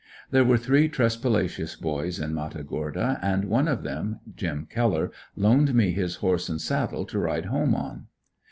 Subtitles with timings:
[0.31, 5.91] There were three Tresspalacious boys in Matagorda, and one of them, Jim Keller, loaned me
[5.91, 8.07] his horse and saddle to ride home on.